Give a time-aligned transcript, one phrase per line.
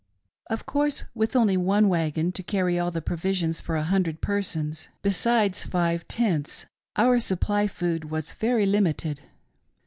[0.49, 4.87] "Of course, with only one wagon to carry all the provision* for a hundred persons,
[5.03, 9.21] besides five tents, our suppiy of food was very limited.